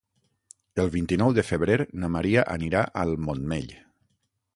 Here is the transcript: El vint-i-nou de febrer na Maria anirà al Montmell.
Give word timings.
El 0.83 0.87
vint-i-nou 0.95 1.35
de 1.39 1.43
febrer 1.49 1.75
na 2.05 2.09
Maria 2.15 2.45
anirà 2.55 2.81
al 3.03 3.13
Montmell. 3.27 3.69